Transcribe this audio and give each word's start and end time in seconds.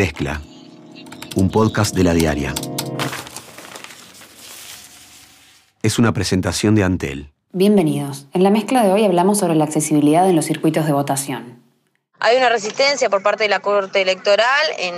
Mezcla, 0.00 0.40
un 1.36 1.50
podcast 1.50 1.94
de 1.94 2.04
la 2.04 2.14
diaria. 2.14 2.54
Es 5.82 5.98
una 5.98 6.14
presentación 6.14 6.74
de 6.74 6.84
Antel. 6.84 7.30
Bienvenidos. 7.52 8.24
En 8.32 8.42
la 8.42 8.48
mezcla 8.48 8.82
de 8.82 8.92
hoy 8.92 9.04
hablamos 9.04 9.40
sobre 9.40 9.56
la 9.56 9.64
accesibilidad 9.64 10.26
en 10.26 10.36
los 10.36 10.46
circuitos 10.46 10.86
de 10.86 10.94
votación. 10.94 11.62
Hay 12.18 12.38
una 12.38 12.48
resistencia 12.48 13.10
por 13.10 13.22
parte 13.22 13.42
de 13.42 13.50
la 13.50 13.60
Corte 13.60 14.00
Electoral 14.00 14.66
en, 14.78 14.94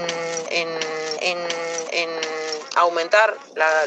aumentar 2.77 3.35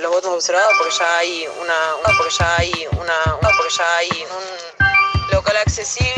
los 0.02 0.12
votos 0.12 0.32
observados 0.32 0.74
porque 0.78 0.96
ya 1.00 1.18
hay 1.18 1.46
una, 1.62 1.74
porque 2.18 2.36
ya 2.38 2.56
hay 2.58 2.72
una, 2.92 3.40
porque 3.40 3.74
ya 3.78 3.98
hay 4.00 4.10
un 4.10 5.32
local 5.32 5.56
accesible 5.66 6.15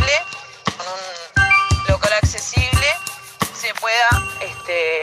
este 4.67 4.97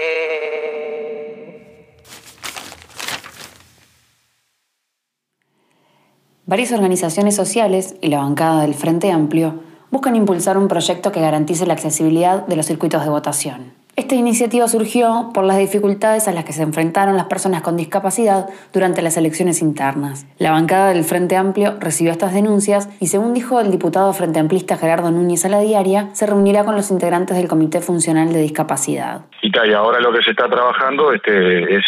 Varias 6.47 6.73
organizaciones 6.73 7.35
sociales 7.35 7.95
y 8.03 8.09
la 8.09 8.19
bancada 8.19 8.63
del 8.63 8.75
Frente 8.75 9.11
Amplio 9.11 9.61
buscan 9.91 10.15
impulsar 10.15 10.59
un 10.59 10.69
proyecto 10.69 11.11
que 11.11 11.21
garantice 11.21 11.65
la 11.65 11.73
accesibilidad 11.73 12.47
de 12.47 12.57
los 12.57 12.67
circuitos 12.67 13.03
de 13.03 13.09
votación. 13.09 13.84
Esta 13.97 14.17
iniciativa 14.17 14.67
surgió 14.67 15.31
por 15.33 15.45
las 15.45 15.57
dificultades 15.57 16.27
a 16.27 16.33
las 16.33 16.45
que 16.45 16.53
se 16.53 16.63
enfrentaron 16.63 17.17
las 17.17 17.27
personas 17.27 17.63
con 17.63 17.77
discapacidad 17.77 18.49
durante 18.73 19.03
las 19.03 19.17
elecciones 19.17 19.63
internas. 19.63 20.27
La 20.39 20.51
bancada 20.51 20.89
del 20.89 21.05
Frente 21.05 21.37
Amplio 21.37 21.77
recibió 21.79 22.11
estas 22.11 22.35
denuncias 22.35 22.89
y, 22.99 23.07
según 23.07 23.35
dijo 23.35 23.61
el 23.61 23.71
diputado 23.71 24.13
frente 24.13 24.41
amplista 24.41 24.77
Gerardo 24.77 25.13
Núñez 25.13 25.45
a 25.45 25.49
la 25.49 25.61
diaria, 25.61 26.09
se 26.13 26.27
reunirá 26.27 26.65
con 26.65 26.75
los 26.75 26.91
integrantes 26.91 27.37
del 27.37 27.47
Comité 27.47 27.81
Funcional 27.81 28.33
de 28.33 28.41
Discapacidad. 28.41 29.27
Y 29.43 29.73
ahora 29.73 30.01
lo 30.01 30.13
que 30.13 30.23
se 30.23 30.31
está 30.31 30.49
trabajando 30.49 31.13
este, 31.13 31.77
es 31.77 31.85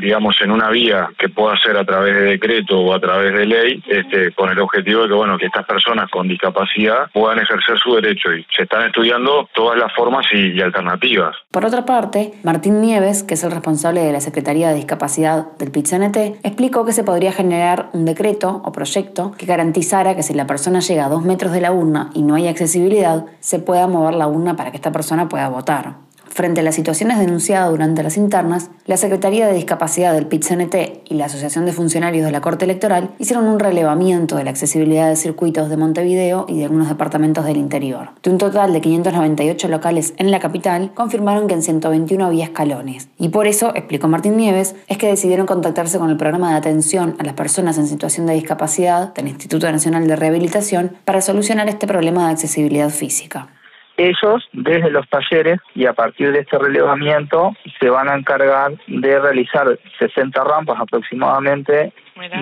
digamos, 0.00 0.36
en 0.40 0.50
una 0.50 0.70
vía 0.70 1.08
que 1.18 1.28
pueda 1.28 1.56
ser 1.58 1.76
a 1.76 1.84
través 1.84 2.14
de 2.14 2.22
decreto 2.22 2.78
o 2.78 2.94
a 2.94 3.00
través 3.00 3.32
de 3.32 3.46
ley, 3.46 3.82
este, 3.88 4.32
con 4.32 4.50
el 4.50 4.58
objetivo 4.58 5.02
de 5.02 5.08
que, 5.08 5.14
bueno, 5.14 5.38
que 5.38 5.46
estas 5.46 5.66
personas 5.66 6.10
con 6.10 6.28
discapacidad 6.28 7.10
puedan 7.12 7.38
ejercer 7.38 7.78
su 7.78 7.94
derecho 7.94 8.32
y 8.32 8.44
se 8.54 8.64
están 8.64 8.86
estudiando 8.86 9.48
todas 9.54 9.78
las 9.78 9.92
formas 9.94 10.26
y, 10.32 10.60
alternativas. 10.60 11.36
Por 11.50 11.64
otra 11.64 11.84
parte, 11.84 12.32
Martín 12.42 12.80
Nieves, 12.80 13.22
que 13.22 13.34
es 13.34 13.44
el 13.44 13.50
responsable 13.50 14.00
de 14.00 14.12
la 14.12 14.20
Secretaría 14.20 14.68
de 14.68 14.76
Discapacidad 14.76 15.46
del 15.58 15.70
PITCNT, 15.70 16.16
explicó 16.42 16.84
que 16.84 16.92
se 16.92 17.04
podría 17.04 17.32
generar 17.32 17.90
un 17.92 18.04
decreto 18.04 18.62
o 18.64 18.72
proyecto 18.72 19.32
que 19.38 19.46
garantizara 19.46 20.16
que 20.16 20.22
si 20.22 20.34
la 20.34 20.46
persona 20.46 20.80
llega 20.80 21.06
a 21.06 21.08
dos 21.08 21.24
metros 21.24 21.52
de 21.52 21.60
la 21.60 21.72
urna 21.72 22.10
y 22.14 22.22
no 22.22 22.34
hay 22.34 22.48
accesibilidad, 22.48 23.26
se 23.40 23.58
pueda 23.58 23.86
mover 23.86 24.14
la 24.14 24.26
urna 24.26 24.56
para 24.56 24.70
que 24.70 24.76
esta 24.76 24.92
persona 24.92 25.28
pueda 25.28 25.48
votar. 25.48 26.05
Frente 26.36 26.60
a 26.60 26.64
las 26.64 26.74
situaciones 26.74 27.18
denunciadas 27.18 27.70
durante 27.70 28.02
las 28.02 28.18
internas, 28.18 28.68
la 28.84 28.98
Secretaría 28.98 29.46
de 29.46 29.54
Discapacidad 29.54 30.12
del 30.12 30.26
PIT-CNT 30.26 31.08
y 31.08 31.14
la 31.14 31.24
Asociación 31.24 31.64
de 31.64 31.72
Funcionarios 31.72 32.26
de 32.26 32.30
la 32.30 32.42
Corte 32.42 32.66
Electoral 32.66 33.08
hicieron 33.18 33.46
un 33.46 33.58
relevamiento 33.58 34.36
de 34.36 34.44
la 34.44 34.50
accesibilidad 34.50 35.08
de 35.08 35.16
circuitos 35.16 35.70
de 35.70 35.78
Montevideo 35.78 36.44
y 36.46 36.58
de 36.58 36.64
algunos 36.64 36.90
departamentos 36.90 37.46
del 37.46 37.56
interior. 37.56 38.10
De 38.22 38.28
un 38.28 38.36
total 38.36 38.74
de 38.74 38.82
598 38.82 39.68
locales 39.68 40.12
en 40.18 40.30
la 40.30 40.38
capital, 40.38 40.92
confirmaron 40.92 41.48
que 41.48 41.54
en 41.54 41.62
121 41.62 42.26
había 42.26 42.44
escalones. 42.44 43.08
Y 43.16 43.30
por 43.30 43.46
eso, 43.46 43.74
explicó 43.74 44.06
Martín 44.06 44.36
Nieves, 44.36 44.74
es 44.88 44.98
que 44.98 45.06
decidieron 45.06 45.46
contactarse 45.46 45.98
con 45.98 46.10
el 46.10 46.18
programa 46.18 46.50
de 46.50 46.58
atención 46.58 47.16
a 47.18 47.24
las 47.24 47.32
personas 47.32 47.78
en 47.78 47.86
situación 47.86 48.26
de 48.26 48.34
discapacidad 48.34 49.14
del 49.14 49.28
Instituto 49.28 49.72
Nacional 49.72 50.06
de 50.06 50.16
Rehabilitación 50.16 50.98
para 51.06 51.22
solucionar 51.22 51.70
este 51.70 51.86
problema 51.86 52.26
de 52.26 52.32
accesibilidad 52.32 52.90
física. 52.90 53.55
Ellos, 53.96 54.46
desde 54.52 54.90
los 54.90 55.08
talleres 55.08 55.58
y 55.74 55.86
a 55.86 55.94
partir 55.94 56.30
de 56.32 56.40
este 56.40 56.58
relevamiento, 56.58 57.54
se 57.80 57.88
van 57.88 58.08
a 58.08 58.14
encargar 58.14 58.72
de 58.86 59.18
realizar 59.18 59.78
60 59.98 60.44
rampas 60.44 60.78
aproximadamente 60.78 61.92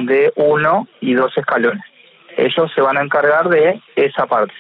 de 0.05 0.33
uno 0.37 0.89
y 1.01 1.15
dos 1.15 1.37
escalones. 1.37 1.85
Ellos 2.37 2.73
se 2.75 2.81
van 2.81 2.97
a 2.97 3.03
encargar 3.03 3.49
de 3.49 3.81
esa 3.95 4.27
parte. 4.27 4.53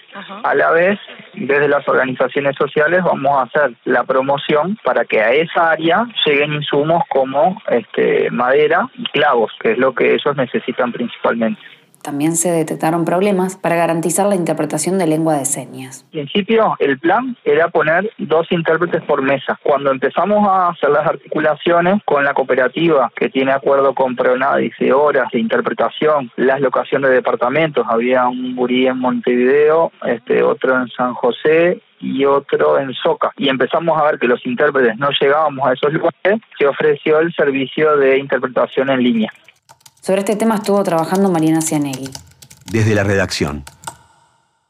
A 0.44 0.54
la 0.54 0.70
vez, 0.70 0.98
desde 1.32 1.68
las 1.68 1.86
organizaciones 1.88 2.54
sociales 2.56 3.02
vamos 3.02 3.36
a 3.36 3.42
hacer 3.42 3.74
la 3.84 4.04
promoción 4.04 4.78
para 4.84 5.04
que 5.04 5.20
a 5.20 5.32
esa 5.32 5.72
área 5.72 6.06
lleguen 6.24 6.52
insumos 6.52 7.02
como 7.08 7.60
este, 7.68 8.30
madera 8.30 8.88
y 8.96 9.04
clavos, 9.06 9.52
que 9.60 9.72
es 9.72 9.78
lo 9.78 9.92
que 9.92 10.14
ellos 10.14 10.36
necesitan 10.36 10.92
principalmente. 10.92 11.60
También 12.04 12.36
se 12.36 12.50
detectaron 12.50 13.06
problemas 13.06 13.56
para 13.56 13.76
garantizar 13.76 14.26
la 14.26 14.34
interpretación 14.34 14.98
de 14.98 15.06
lengua 15.06 15.38
de 15.38 15.46
señas. 15.46 16.04
En 16.12 16.26
principio, 16.26 16.76
el 16.78 16.98
plan 16.98 17.34
era 17.44 17.68
poner 17.68 18.12
dos 18.18 18.46
intérpretes 18.52 19.02
por 19.04 19.22
mesa. 19.22 19.58
Cuando 19.62 19.90
empezamos 19.90 20.46
a 20.46 20.68
hacer 20.68 20.90
las 20.90 21.06
articulaciones 21.06 22.02
con 22.04 22.22
la 22.22 22.34
cooperativa 22.34 23.10
que 23.16 23.30
tiene 23.30 23.52
acuerdo 23.52 23.94
con 23.94 24.16
Preonadis 24.16 24.74
de 24.78 24.92
horas 24.92 25.30
de 25.32 25.40
interpretación, 25.40 26.30
las 26.36 26.60
locaciones 26.60 27.08
de 27.08 27.16
departamentos, 27.16 27.86
había 27.88 28.28
un 28.28 28.54
gurí 28.54 28.86
en 28.86 28.98
Montevideo, 28.98 29.90
este 30.04 30.42
otro 30.42 30.78
en 30.78 30.88
San 30.88 31.14
José 31.14 31.80
y 32.00 32.26
otro 32.26 32.78
en 32.78 32.92
Soca. 32.92 33.32
Y 33.38 33.48
empezamos 33.48 33.98
a 33.98 34.04
ver 34.04 34.18
que 34.18 34.28
los 34.28 34.44
intérpretes 34.44 34.98
no 34.98 35.08
llegábamos 35.18 35.66
a 35.66 35.72
esos 35.72 35.90
lugares, 35.90 36.42
se 36.58 36.66
ofreció 36.66 37.20
el 37.20 37.32
servicio 37.32 37.96
de 37.96 38.18
interpretación 38.18 38.90
en 38.90 39.02
línea. 39.02 39.32
Sobre 40.04 40.20
este 40.20 40.36
tema 40.36 40.56
estuvo 40.56 40.82
trabajando 40.82 41.30
Mariana 41.30 41.62
Cianelli. 41.62 42.10
Desde 42.70 42.94
la 42.94 43.04
redacción. 43.04 43.64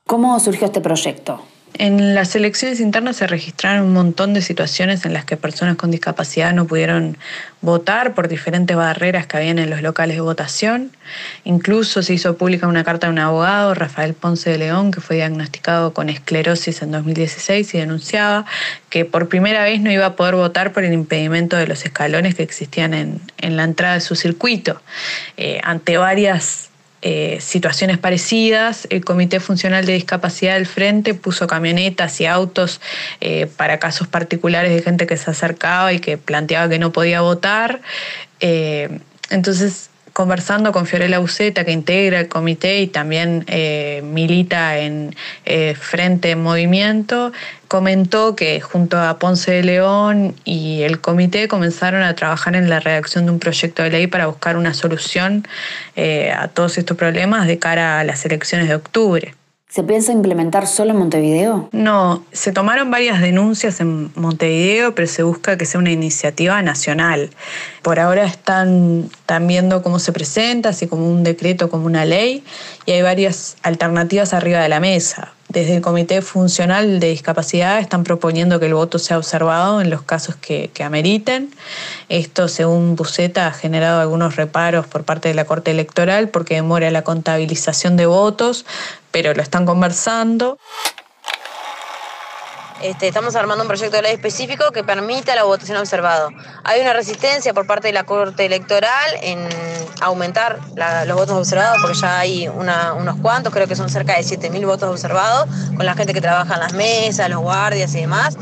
¿Cómo 0.06 0.38
surgió 0.38 0.66
este 0.68 0.80
proyecto? 0.80 1.42
En 1.76 2.14
las 2.14 2.36
elecciones 2.36 2.78
internas 2.78 3.16
se 3.16 3.26
registraron 3.26 3.86
un 3.86 3.92
montón 3.92 4.32
de 4.32 4.42
situaciones 4.42 5.04
en 5.04 5.12
las 5.12 5.24
que 5.24 5.36
personas 5.36 5.74
con 5.74 5.90
discapacidad 5.90 6.52
no 6.52 6.66
pudieron 6.66 7.18
votar 7.62 8.14
por 8.14 8.28
diferentes 8.28 8.76
barreras 8.76 9.26
que 9.26 9.38
habían 9.38 9.58
en 9.58 9.70
los 9.70 9.82
locales 9.82 10.16
de 10.16 10.20
votación. 10.20 10.92
Incluso 11.42 12.02
se 12.02 12.14
hizo 12.14 12.36
pública 12.36 12.68
una 12.68 12.84
carta 12.84 13.08
de 13.08 13.12
un 13.12 13.18
abogado, 13.18 13.74
Rafael 13.74 14.14
Ponce 14.14 14.50
de 14.50 14.58
León, 14.58 14.92
que 14.92 15.00
fue 15.00 15.16
diagnosticado 15.16 15.92
con 15.92 16.10
esclerosis 16.10 16.80
en 16.80 16.92
2016 16.92 17.74
y 17.74 17.78
denunciaba 17.78 18.46
que 18.88 19.04
por 19.04 19.28
primera 19.28 19.64
vez 19.64 19.80
no 19.80 19.90
iba 19.90 20.06
a 20.06 20.14
poder 20.14 20.36
votar 20.36 20.72
por 20.72 20.84
el 20.84 20.92
impedimento 20.92 21.56
de 21.56 21.66
los 21.66 21.84
escalones 21.84 22.36
que 22.36 22.44
existían 22.44 22.94
en, 22.94 23.56
la 23.56 23.64
entrada 23.64 23.94
de 23.94 24.00
su 24.00 24.14
circuito. 24.14 24.80
Eh, 25.36 25.60
ante 25.64 25.96
varias 25.96 26.70
eh, 27.06 27.36
situaciones 27.42 27.98
parecidas. 27.98 28.86
El 28.88 29.04
Comité 29.04 29.38
Funcional 29.38 29.84
de 29.84 29.92
Discapacidad 29.92 30.54
del 30.54 30.64
Frente 30.64 31.12
puso 31.12 31.46
camionetas 31.46 32.18
y 32.22 32.24
autos 32.24 32.80
eh, 33.20 33.46
para 33.58 33.78
casos 33.78 34.08
particulares 34.08 34.74
de 34.74 34.80
gente 34.80 35.06
que 35.06 35.18
se 35.18 35.30
acercaba 35.30 35.92
y 35.92 35.98
que 35.98 36.16
planteaba 36.16 36.66
que 36.66 36.78
no 36.78 36.92
podía 36.92 37.20
votar. 37.20 37.82
Eh, 38.40 39.00
entonces 39.28 39.90
conversando 40.14 40.70
con 40.70 40.86
Fiorella 40.86 41.18
Uceta, 41.18 41.64
que 41.64 41.72
integra 41.72 42.20
el 42.20 42.28
comité 42.28 42.80
y 42.80 42.86
también 42.86 43.44
eh, 43.48 44.00
milita 44.04 44.78
en 44.78 45.14
eh, 45.44 45.74
Frente 45.74 46.30
en 46.30 46.40
Movimiento, 46.40 47.32
comentó 47.66 48.36
que 48.36 48.60
junto 48.60 48.96
a 48.96 49.18
Ponce 49.18 49.50
de 49.50 49.64
León 49.64 50.36
y 50.44 50.82
el 50.82 51.00
comité 51.00 51.48
comenzaron 51.48 52.02
a 52.02 52.14
trabajar 52.14 52.54
en 52.54 52.70
la 52.70 52.78
redacción 52.78 53.26
de 53.26 53.32
un 53.32 53.40
proyecto 53.40 53.82
de 53.82 53.90
ley 53.90 54.06
para 54.06 54.26
buscar 54.26 54.56
una 54.56 54.72
solución 54.72 55.46
eh, 55.96 56.30
a 56.30 56.46
todos 56.46 56.78
estos 56.78 56.96
problemas 56.96 57.48
de 57.48 57.58
cara 57.58 57.98
a 57.98 58.04
las 58.04 58.24
elecciones 58.24 58.68
de 58.68 58.76
octubre. 58.76 59.34
¿Se 59.74 59.82
piensa 59.82 60.12
implementar 60.12 60.68
solo 60.68 60.92
en 60.92 60.98
Montevideo? 60.98 61.68
No, 61.72 62.22
se 62.30 62.52
tomaron 62.52 62.92
varias 62.92 63.20
denuncias 63.20 63.80
en 63.80 64.12
Montevideo, 64.14 64.94
pero 64.94 65.08
se 65.08 65.24
busca 65.24 65.58
que 65.58 65.66
sea 65.66 65.80
una 65.80 65.90
iniciativa 65.90 66.62
nacional. 66.62 67.30
Por 67.82 67.98
ahora 67.98 68.24
están, 68.24 69.08
están 69.10 69.48
viendo 69.48 69.82
cómo 69.82 69.98
se 69.98 70.12
presenta, 70.12 70.68
así 70.68 70.86
como 70.86 71.10
un 71.10 71.24
decreto, 71.24 71.70
como 71.70 71.86
una 71.86 72.04
ley, 72.04 72.44
y 72.86 72.92
hay 72.92 73.02
varias 73.02 73.56
alternativas 73.64 74.32
arriba 74.32 74.60
de 74.60 74.68
la 74.68 74.78
mesa. 74.78 75.33
Desde 75.54 75.76
el 75.76 75.82
Comité 75.82 76.20
Funcional 76.20 76.98
de 76.98 77.10
Discapacidad 77.10 77.78
están 77.78 78.02
proponiendo 78.02 78.58
que 78.58 78.66
el 78.66 78.74
voto 78.74 78.98
sea 78.98 79.18
observado 79.18 79.80
en 79.80 79.88
los 79.88 80.02
casos 80.02 80.34
que, 80.34 80.68
ameriten. 80.82 81.54
Esto, 82.08 82.48
según 82.48 82.96
Buceta, 82.96 83.46
ha 83.46 83.52
generado 83.52 84.00
algunos 84.00 84.34
reparos 84.34 84.88
por 84.88 85.04
parte 85.04 85.28
de 85.28 85.34
la 85.34 85.44
Corte 85.44 85.70
Electoral 85.70 86.28
porque 86.28 86.56
demora 86.56 86.90
la 86.90 87.02
contabilización 87.02 87.96
de 87.96 88.06
votos, 88.06 88.66
pero 89.12 89.32
lo 89.32 89.42
están 89.42 89.64
conversando. 89.64 90.58
Este, 92.82 93.06
estamos 93.06 93.36
armando 93.36 93.62
un 93.62 93.68
proyecto 93.68 93.96
de 93.96 94.02
ley 94.02 94.12
específico 94.12 94.70
que 94.72 94.82
permita 94.82 95.34
la 95.34 95.44
votación 95.44 95.78
observado. 95.78 96.30
Hay 96.64 96.80
una 96.80 96.92
resistencia 96.92 97.54
por 97.54 97.66
parte 97.66 97.88
de 97.88 97.94
la 97.94 98.04
Corte 98.04 98.44
Electoral 98.44 99.10
en 99.22 99.48
aumentar 100.00 100.58
los 101.06 101.16
votos 101.16 101.36
observados, 101.36 101.78
porque 101.80 101.96
ya 101.98 102.18
hay 102.18 102.48
unos 102.48 103.16
cuantos, 103.22 103.52
creo 103.52 103.66
que 103.68 103.76
son 103.76 103.88
cerca 103.88 104.16
de 104.16 104.22
7.000 104.22 104.66
votos 104.66 104.90
observados, 104.90 105.48
con 105.76 105.86
la 105.86 105.94
gente 105.94 106.12
que 106.12 106.20
trabaja 106.20 106.54
en 106.54 106.60
las 106.60 106.72
mesas, 106.72 107.30
los 107.30 107.40
guardias 107.40 107.94
y 107.94 108.00
demás. 108.00 108.36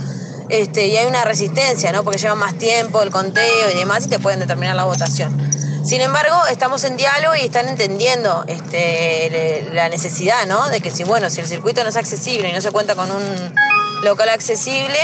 Este, 0.48 0.88
y 0.88 0.96
hay 0.96 1.06
una 1.06 1.24
resistencia, 1.24 1.92
¿no? 1.92 2.02
porque 2.02 2.18
lleva 2.18 2.34
más 2.34 2.58
tiempo 2.58 3.02
el 3.02 3.10
conteo 3.10 3.70
y 3.72 3.78
demás 3.78 4.06
y 4.06 4.08
te 4.08 4.18
pueden 4.18 4.40
determinar 4.40 4.76
la 4.76 4.84
votación. 4.84 5.52
Sin 5.84 6.00
embargo, 6.00 6.46
estamos 6.50 6.84
en 6.84 6.96
diálogo 6.96 7.34
y 7.36 7.40
están 7.40 7.68
entendiendo 7.68 8.44
este, 8.46 9.68
la 9.72 9.88
necesidad, 9.88 10.46
¿no? 10.46 10.68
De 10.68 10.80
que 10.80 10.92
si, 10.92 11.02
bueno, 11.02 11.28
si 11.28 11.40
el 11.40 11.46
circuito 11.48 11.82
no 11.82 11.90
es 11.90 11.96
accesible 11.96 12.48
y 12.48 12.52
no 12.52 12.60
se 12.60 12.70
cuenta 12.70 12.94
con 12.94 13.10
un 13.10 13.54
local 14.02 14.28
accesible, 14.28 14.98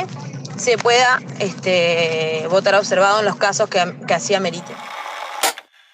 se 0.56 0.76
pueda 0.76 1.20
este, 1.38 2.46
votar 2.50 2.74
observado 2.74 3.20
en 3.20 3.24
los 3.24 3.36
casos 3.36 3.68
que, 3.68 3.80
que 4.06 4.14
así 4.14 4.34
amerite. 4.34 4.74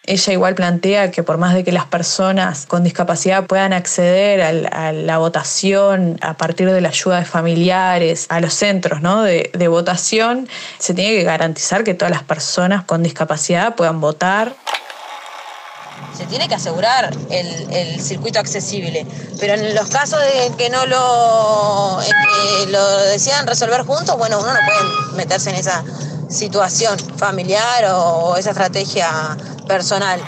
Ella 0.06 0.32
igual 0.34 0.54
plantea 0.54 1.10
que 1.10 1.22
por 1.22 1.38
más 1.38 1.54
de 1.54 1.64
que 1.64 1.72
las 1.72 1.86
personas 1.86 2.66
con 2.66 2.84
discapacidad 2.84 3.46
puedan 3.46 3.72
acceder 3.72 4.68
a 4.70 4.92
la 4.92 5.16
votación 5.16 6.18
a 6.20 6.34
partir 6.34 6.70
de 6.70 6.80
la 6.82 6.90
ayuda 6.90 7.20
de 7.20 7.24
familiares, 7.24 8.26
a 8.28 8.40
los 8.40 8.52
centros 8.52 9.00
de, 9.00 9.50
de 9.54 9.68
votación, 9.68 10.46
se 10.78 10.92
tiene 10.92 11.16
que 11.16 11.24
garantizar 11.24 11.84
que 11.84 11.94
todas 11.94 12.12
las 12.12 12.22
personas 12.22 12.84
con 12.84 13.02
discapacidad 13.02 13.76
puedan 13.76 14.02
votar 14.02 14.54
se 16.16 16.26
tiene 16.26 16.48
que 16.48 16.54
asegurar 16.54 17.14
el, 17.30 18.00
circuito 18.00 18.38
accesible. 18.38 19.06
Pero 19.40 19.54
en 19.54 19.74
los 19.74 19.88
casos 19.88 20.20
de 20.20 20.52
que 20.56 20.70
no 20.70 20.86
lo, 20.86 21.98
lo 22.68 22.96
decidan 23.04 23.46
resolver 23.46 23.82
juntos, 23.82 24.16
bueno, 24.16 24.38
uno 24.38 24.52
no 24.52 24.58
puede 24.64 25.16
meterse 25.16 25.50
en 25.50 25.56
esa 25.56 25.84
situación 26.28 26.98
familiar 27.16 27.84
o 27.94 28.36
esa 28.36 28.50
estrategia 28.50 29.36
personal. 29.66 30.20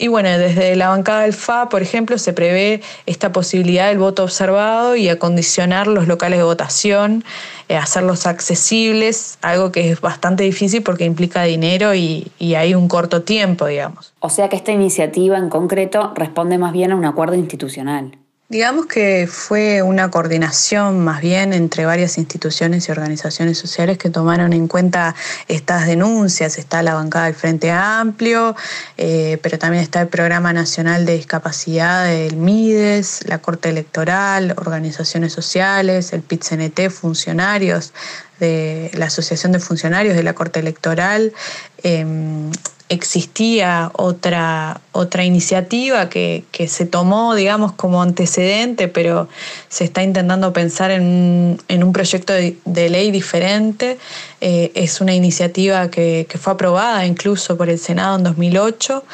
Y 0.00 0.08
bueno, 0.08 0.30
desde 0.30 0.76
la 0.76 0.88
bancada 0.88 1.22
del 1.24 1.34
FA, 1.34 1.68
por 1.68 1.82
ejemplo, 1.82 2.16
se 2.16 2.32
prevé 2.32 2.80
esta 3.04 3.32
posibilidad 3.32 3.88
del 3.88 3.98
voto 3.98 4.24
observado 4.24 4.96
y 4.96 5.10
acondicionar 5.10 5.88
los 5.88 6.08
locales 6.08 6.38
de 6.38 6.42
votación, 6.42 7.22
eh, 7.68 7.76
hacerlos 7.76 8.26
accesibles, 8.26 9.38
algo 9.42 9.70
que 9.72 9.90
es 9.90 10.00
bastante 10.00 10.42
difícil 10.42 10.82
porque 10.82 11.04
implica 11.04 11.42
dinero 11.42 11.94
y, 11.94 12.32
y 12.38 12.54
hay 12.54 12.74
un 12.74 12.88
corto 12.88 13.24
tiempo, 13.24 13.66
digamos. 13.66 14.14
O 14.20 14.30
sea 14.30 14.48
que 14.48 14.56
esta 14.56 14.72
iniciativa 14.72 15.36
en 15.36 15.50
concreto 15.50 16.14
responde 16.14 16.56
más 16.56 16.72
bien 16.72 16.92
a 16.92 16.96
un 16.96 17.04
acuerdo 17.04 17.34
institucional. 17.34 18.16
Digamos 18.50 18.86
que 18.86 19.28
fue 19.30 19.80
una 19.80 20.10
coordinación 20.10 21.04
más 21.04 21.20
bien 21.20 21.52
entre 21.52 21.86
varias 21.86 22.18
instituciones 22.18 22.88
y 22.88 22.90
organizaciones 22.90 23.58
sociales 23.58 23.96
que 23.96 24.10
tomaron 24.10 24.52
en 24.52 24.66
cuenta 24.66 25.14
estas 25.46 25.86
denuncias. 25.86 26.58
Está 26.58 26.82
la 26.82 26.94
bancada 26.94 27.26
del 27.26 27.36
Frente 27.36 27.70
Amplio, 27.70 28.56
eh, 28.96 29.38
pero 29.40 29.56
también 29.56 29.84
está 29.84 30.00
el 30.00 30.08
Programa 30.08 30.52
Nacional 30.52 31.06
de 31.06 31.12
Discapacidad 31.12 32.06
del 32.06 32.38
MIDES, 32.38 33.20
la 33.28 33.38
Corte 33.38 33.68
Electoral, 33.68 34.52
organizaciones 34.56 35.32
sociales, 35.32 36.12
el 36.12 36.22
PIT-CNT, 36.22 36.90
funcionarios 36.90 37.92
de 38.40 38.90
la 38.94 39.06
Asociación 39.06 39.52
de 39.52 39.60
Funcionarios 39.60 40.16
de 40.16 40.24
la 40.24 40.32
Corte 40.32 40.58
Electoral. 40.58 41.32
Em, 41.84 42.50
existía 42.90 43.92
otra, 43.94 44.80
otra 44.90 45.24
iniciativa 45.24 46.08
que, 46.08 46.44
se 46.68 46.86
tomó, 46.86 47.36
digamos, 47.36 47.72
como 47.72 48.02
antecedente, 48.02 48.88
pero 48.88 49.28
se 49.68 49.84
está 49.84 50.02
intentando 50.02 50.52
pensar 50.52 50.90
en, 50.90 51.56
un 51.68 51.92
proyecto 51.92 52.32
de, 52.32 52.88
ley 52.90 53.12
diferente. 53.12 53.96
Eh, 54.40 54.72
es 54.74 55.00
una 55.00 55.14
iniciativa 55.14 55.88
que, 55.88 56.26
que, 56.28 56.36
fue 56.36 56.52
aprobada 56.52 57.06
incluso 57.06 57.56
por 57.56 57.70
el 57.70 57.78
Senado 57.78 58.16
en 58.16 58.24
2008, 58.24 59.04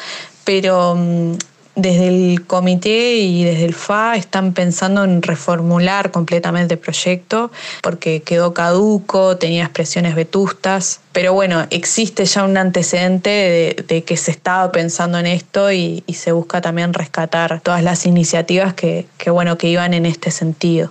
pero 0.44 0.94
mm, 0.96 1.34
desde 1.76 2.08
el 2.08 2.46
comité 2.46 3.16
y 3.16 3.44
desde 3.44 3.66
el 3.66 3.74
FA 3.74 4.16
están 4.16 4.54
pensando 4.54 5.04
en 5.04 5.20
reformular 5.20 6.10
completamente 6.10 6.74
el 6.74 6.80
proyecto 6.80 7.52
porque 7.82 8.22
quedó 8.22 8.54
caduco, 8.54 9.36
tenía 9.36 9.64
expresiones 9.64 10.14
vetustas, 10.14 11.00
pero 11.12 11.34
bueno, 11.34 11.66
existe 11.70 12.24
ya 12.24 12.44
un 12.44 12.56
antecedente 12.56 13.84
de, 13.86 14.04
que 14.04 14.16
se 14.16 14.30
estaba 14.30 14.72
pensando 14.72 15.18
en 15.18 15.26
esto 15.26 15.70
y, 15.70 16.02
se 16.16 16.32
busca 16.32 16.62
también 16.62 16.94
rescatar 16.94 17.60
todas 17.60 17.82
las 17.82 18.06
iniciativas 18.06 18.72
que, 18.72 19.06
que, 19.18 19.28
bueno, 19.28 19.58
que 19.58 19.68
iban 19.68 19.92
en 19.92 20.06
este 20.06 20.30
sentido. 20.30 20.90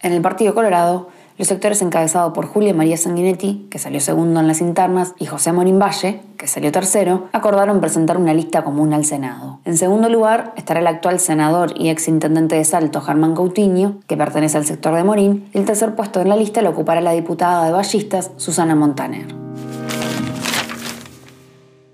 En 0.00 0.12
el 0.12 0.20
Partido 0.20 0.54
Colorado, 0.54 1.08
los 1.36 1.48
sectores 1.48 1.82
encabezados 1.82 2.32
por 2.32 2.46
Julia 2.46 2.74
María 2.74 2.96
Sanguinetti, 2.96 3.66
que 3.70 3.78
salió 3.78 4.00
segundo 4.00 4.40
en 4.40 4.46
las 4.46 4.60
internas, 4.60 5.14
y 5.18 5.26
José 5.26 5.52
Morín 5.52 5.78
Valle, 5.78 6.20
que 6.36 6.46
salió 6.46 6.70
tercero, 6.70 7.28
acordaron 7.32 7.80
presentar 7.80 8.16
una 8.18 8.34
lista 8.34 8.62
común 8.62 8.92
al 8.92 9.04
Senado. 9.04 9.58
En 9.64 9.76
segundo 9.76 10.08
lugar 10.08 10.52
estará 10.56 10.80
el 10.80 10.86
actual 10.86 11.18
senador 11.18 11.72
y 11.76 11.88
ex 11.88 12.06
intendente 12.06 12.54
de 12.54 12.64
Salto, 12.64 13.00
Germán 13.00 13.34
Coutinho, 13.34 13.96
que 14.06 14.16
pertenece 14.16 14.58
al 14.58 14.64
sector 14.64 14.94
de 14.94 15.02
Morín, 15.02 15.48
y 15.52 15.58
el 15.58 15.64
tercer 15.64 15.94
puesto 15.96 16.20
en 16.20 16.28
la 16.28 16.36
lista 16.36 16.62
lo 16.62 16.70
ocupará 16.70 17.00
la 17.00 17.12
diputada 17.12 17.66
de 17.66 17.72
Ballistas, 17.72 18.30
Susana 18.36 18.74
Montaner. 18.76 19.26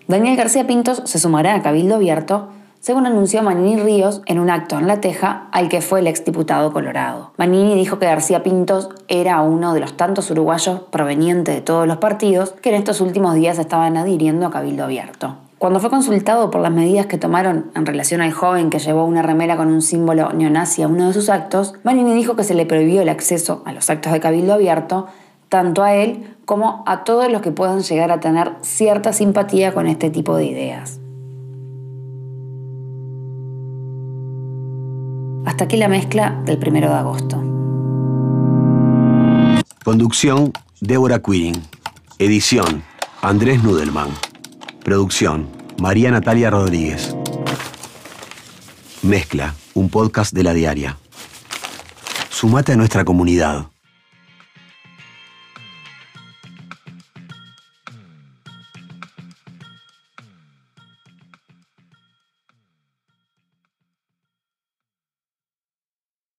Daniel 0.06 0.36
García 0.36 0.66
Pintos 0.66 1.02
se 1.04 1.18
sumará 1.20 1.54
a 1.54 1.62
Cabildo 1.62 1.94
Abierto 1.94 2.48
según 2.80 3.06
anunció 3.06 3.42
Manini 3.42 3.76
Ríos 3.76 4.22
en 4.24 4.40
un 4.40 4.48
acto 4.48 4.78
en 4.78 4.86
La 4.86 5.02
Teja 5.02 5.48
al 5.52 5.68
que 5.68 5.82
fue 5.82 6.00
el 6.00 6.06
exdiputado 6.06 6.72
Colorado. 6.72 7.32
Manini 7.36 7.74
dijo 7.74 7.98
que 7.98 8.06
García 8.06 8.42
Pintos 8.42 8.88
era 9.06 9.42
uno 9.42 9.74
de 9.74 9.80
los 9.80 9.98
tantos 9.98 10.30
uruguayos 10.30 10.80
provenientes 10.90 11.54
de 11.54 11.60
todos 11.60 11.86
los 11.86 11.98
partidos 11.98 12.54
que 12.62 12.70
en 12.70 12.76
estos 12.76 13.02
últimos 13.02 13.34
días 13.34 13.58
estaban 13.58 13.98
adhiriendo 13.98 14.46
a 14.46 14.50
Cabildo 14.50 14.84
Abierto. 14.84 15.36
Cuando 15.58 15.78
fue 15.78 15.90
consultado 15.90 16.50
por 16.50 16.62
las 16.62 16.72
medidas 16.72 17.04
que 17.04 17.18
tomaron 17.18 17.70
en 17.74 17.84
relación 17.84 18.22
al 18.22 18.32
joven 18.32 18.70
que 18.70 18.78
llevó 18.78 19.04
una 19.04 19.20
remera 19.20 19.58
con 19.58 19.68
un 19.68 19.82
símbolo 19.82 20.32
neonazi 20.32 20.82
a 20.82 20.88
uno 20.88 21.08
de 21.08 21.12
sus 21.12 21.28
actos, 21.28 21.74
Manini 21.82 22.14
dijo 22.14 22.34
que 22.34 22.44
se 22.44 22.54
le 22.54 22.64
prohibió 22.64 23.02
el 23.02 23.10
acceso 23.10 23.62
a 23.66 23.74
los 23.74 23.90
actos 23.90 24.10
de 24.10 24.20
Cabildo 24.20 24.54
Abierto, 24.54 25.06
tanto 25.50 25.82
a 25.82 25.94
él 25.94 26.34
como 26.46 26.82
a 26.86 27.04
todos 27.04 27.30
los 27.30 27.42
que 27.42 27.50
puedan 27.50 27.82
llegar 27.82 28.10
a 28.10 28.20
tener 28.20 28.52
cierta 28.62 29.12
simpatía 29.12 29.74
con 29.74 29.86
este 29.86 30.08
tipo 30.08 30.34
de 30.34 30.46
ideas. 30.46 30.99
Hasta 35.46 35.64
aquí 35.64 35.76
la 35.76 35.88
mezcla 35.88 36.40
del 36.44 36.58
primero 36.58 36.88
de 36.88 36.94
agosto. 36.94 37.36
Conducción, 39.84 40.52
Débora 40.80 41.20
Quirin. 41.20 41.62
Edición, 42.18 42.82
Andrés 43.22 43.62
Nudelman. 43.62 44.10
Producción, 44.84 45.48
María 45.80 46.10
Natalia 46.10 46.50
Rodríguez. 46.50 47.16
Mezcla, 49.02 49.54
un 49.74 49.88
podcast 49.88 50.34
de 50.34 50.42
la 50.42 50.52
diaria. 50.52 50.98
Sumate 52.28 52.72
a 52.72 52.76
nuestra 52.76 53.04
comunidad. 53.04 53.66